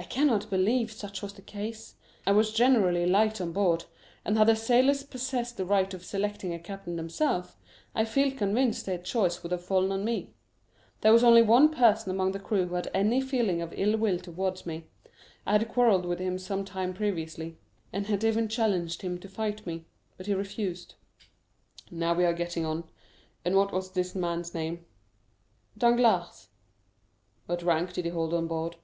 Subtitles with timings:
[0.00, 1.96] "I cannot believe such was the case.
[2.26, 3.84] I was generally liked on board,
[4.24, 7.54] and had the sailors possessed the right of selecting a captain themselves,
[7.94, 10.30] I feel convinced their choice would have fallen on me.
[11.02, 14.18] There was only one person among the crew who had any feeling of ill will
[14.18, 14.86] towards me.
[15.44, 17.58] I had quarelled with him some time previously,
[17.92, 19.84] and had even challenged him to fight me;
[20.16, 20.94] but he refused."
[21.90, 22.84] "Now we are getting on.
[23.44, 24.86] And what was this man's name?"
[25.76, 26.48] "Danglars."
[27.46, 28.76] "What rank did he hold on board?"